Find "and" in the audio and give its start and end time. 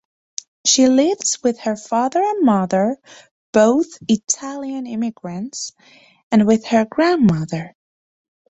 2.23-2.43, 6.31-6.47